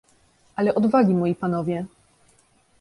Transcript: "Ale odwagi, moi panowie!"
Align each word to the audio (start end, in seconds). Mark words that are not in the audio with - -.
"Ale 0.55 0.73
odwagi, 0.75 1.13
moi 1.13 1.35
panowie!" 1.35 1.85